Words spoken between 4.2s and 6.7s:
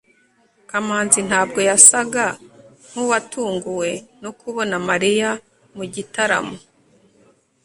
no kubona mariya mugitaramo